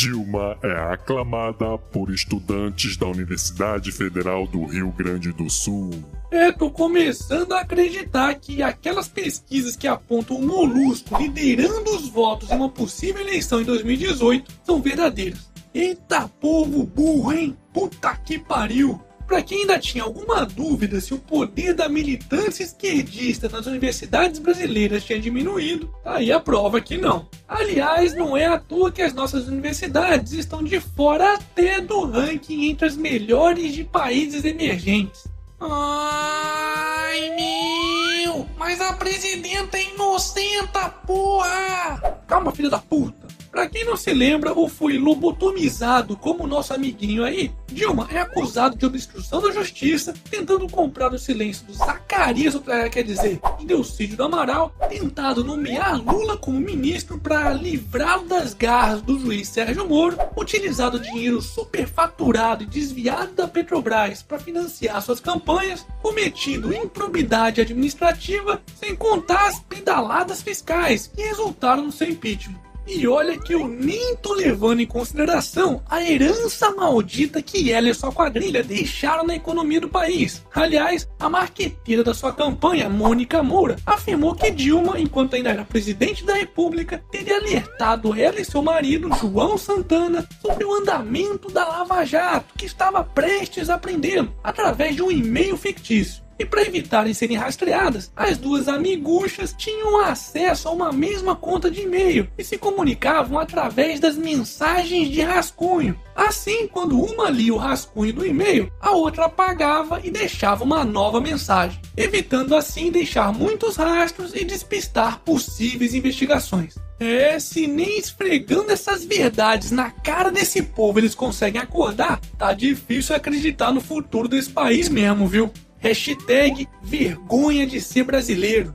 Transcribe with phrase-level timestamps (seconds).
[0.00, 5.90] Dilma é aclamada por estudantes da Universidade Federal do Rio Grande do Sul.
[6.30, 12.50] É, tô começando a acreditar que aquelas pesquisas que apontam o Molusco liderando os votos
[12.50, 15.50] em uma possível eleição em 2018 são verdadeiras.
[15.74, 17.54] Eita povo burro, hein?
[17.70, 18.98] Puta que pariu!
[19.30, 25.04] Para quem ainda tinha alguma dúvida se o poder da militância esquerdista nas universidades brasileiras
[25.04, 27.28] tinha diminuído, tá aí a prova que não.
[27.46, 32.70] Aliás, não é à toa que as nossas universidades estão de fora até do ranking
[32.70, 35.28] entre as melhores de países emergentes.
[35.60, 38.48] Ai, meu!
[38.58, 42.20] Mas a presidenta é inocenta, porra!
[42.26, 43.19] Calma, filha da puta!
[43.50, 48.76] Pra quem não se lembra ou foi lobotomizado como nosso amiguinho aí, Dilma é acusado
[48.76, 52.54] de obstrução da justiça, tentando comprar o silêncio do Zacarias,
[52.92, 59.18] quer dizer, Delcídio do Amaral, tentado nomear Lula como ministro para livrá-lo das garras do
[59.18, 66.72] juiz Sérgio Moro, utilizado dinheiro superfaturado e desviado da Petrobras para financiar suas campanhas, cometido
[66.72, 72.69] improbidade administrativa, sem contar as pedaladas fiscais que resultaram no seu impeachment.
[72.92, 77.94] E olha que eu nem tô levando em consideração a herança maldita que ela e
[77.94, 80.44] sua quadrilha deixaram na economia do país.
[80.52, 86.24] Aliás, a marqueteira da sua campanha, Mônica Moura, afirmou que Dilma, enquanto ainda era presidente
[86.24, 92.04] da República, teria alertado ela e seu marido, João Santana, sobre o andamento da Lava
[92.04, 96.24] Jato, que estava prestes a prendê-lo, através de um e-mail fictício.
[96.40, 101.82] E para evitarem serem rastreadas, as duas amiguchas tinham acesso a uma mesma conta de
[101.82, 106.00] e-mail e se comunicavam através das mensagens de rascunho.
[106.16, 111.20] Assim, quando uma lia o rascunho do e-mail, a outra apagava e deixava uma nova
[111.20, 116.74] mensagem, evitando assim deixar muitos rastros e despistar possíveis investigações.
[116.98, 123.14] É, se nem esfregando essas verdades na cara desse povo eles conseguem acordar, tá difícil
[123.14, 125.52] acreditar no futuro desse país mesmo, viu?
[125.80, 128.74] Hashtag vergonha de ser brasileiro.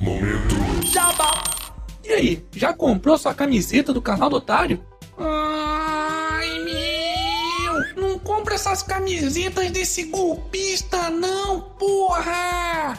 [0.00, 0.54] Momento.
[0.90, 1.44] Jabá.
[2.02, 4.82] E aí, já comprou sua camiseta do canal do Otário?
[5.18, 8.02] Ai, meu!
[8.02, 12.98] Não compra essas camisetas desse golpista, não, porra!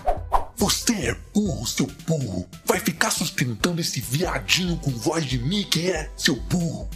[0.55, 2.47] Você é burro, seu burro.
[2.65, 6.87] Vai ficar sustentando esse viadinho com voz de Mickey, é, seu burro.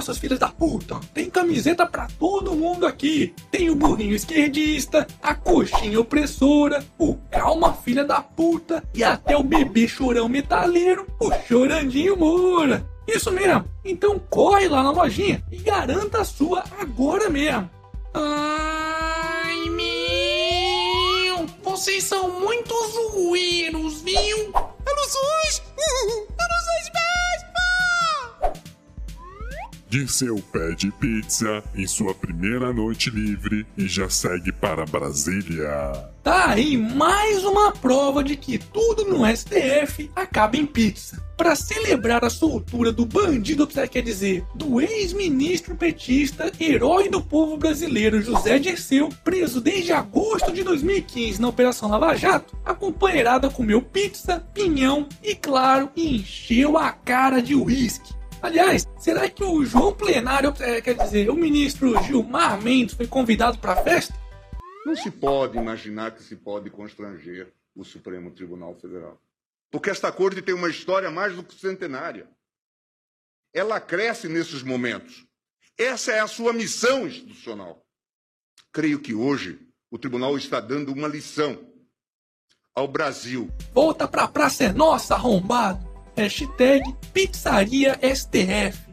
[0.00, 1.00] Seus filhos da puta.
[1.12, 3.34] Tem camiseta pra todo mundo aqui.
[3.50, 9.42] Tem o burrinho esquerdista, a coxinha opressora, o calma filha da puta e até o
[9.42, 12.84] bebê chorão metaleiro, o chorandinho Moura.
[13.06, 13.64] Isso mesmo.
[13.84, 17.68] Então corre lá na lojinha e garanta a sua agora mesmo.
[18.14, 21.46] Ai, meu!
[21.62, 24.52] Vocês são muito zoeiros, viu?
[29.92, 35.68] Disse eu pede pizza em sua primeira noite livre e já segue para Brasília.
[36.22, 41.22] Tá aí mais uma prova de que tudo no STF acaba em pizza.
[41.36, 48.22] Para celebrar a soltura do bandido, quer dizer, do ex-ministro petista, herói do povo brasileiro
[48.22, 54.42] José Dirceu, preso desde agosto de 2015 na Operação Lava Jato, a companheirada comeu pizza,
[54.54, 58.21] pinhão e, claro, encheu a cara de uísque.
[58.42, 63.56] Aliás, será que o João Plenário, é, quer dizer, o ministro Gilmar Mendes foi convidado
[63.58, 64.12] para a festa?
[64.84, 69.16] Não se pode imaginar que se pode constranger o Supremo Tribunal Federal.
[69.70, 72.28] Porque esta corte tem uma história mais do que centenária.
[73.54, 75.24] Ela cresce nesses momentos.
[75.78, 77.86] Essa é a sua missão institucional.
[78.72, 81.58] Creio que hoje o tribunal está dando uma lição
[82.74, 83.48] ao Brasil.
[83.72, 85.91] Volta pra praça é nossa, arrombado.
[86.16, 88.92] Hashtag Pizzaria STF.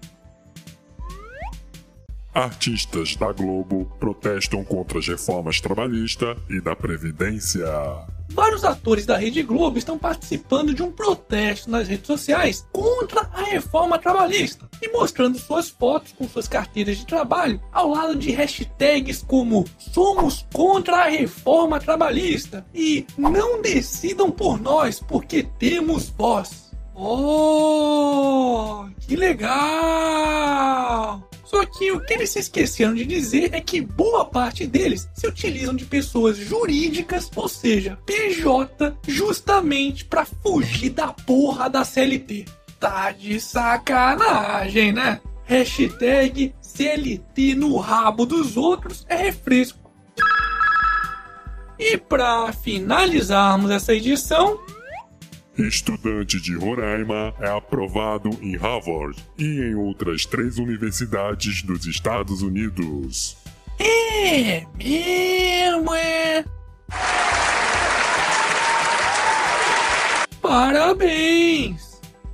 [2.33, 7.65] Artistas da Globo protestam contra as reformas trabalhista e da Previdência.
[8.29, 13.43] Vários atores da Rede Globo estão participando de um protesto nas redes sociais contra a
[13.43, 19.23] reforma trabalhista e mostrando suas fotos com suas carteiras de trabalho ao lado de hashtags
[19.27, 26.68] como Somos contra a reforma trabalhista e Não decidam por nós porque temos voz.
[27.01, 29.49] Oh, que legal!
[31.45, 35.25] Só que o que eles se esqueceram de dizer é que boa parte deles se
[35.25, 42.43] utilizam de pessoas jurídicas, ou seja, PJ, justamente para fugir da porra da CLT.
[42.81, 45.21] Tá de sacanagem, né?
[45.45, 49.79] Hashtag CLT no rabo dos outros é refresco.
[51.79, 54.59] E para finalizarmos essa edição,
[55.67, 63.37] estudante de Roraima, é aprovado em Harvard e em outras três universidades dos Estados Unidos.
[63.79, 66.45] É mesmo, é?
[70.41, 71.88] Parabéns!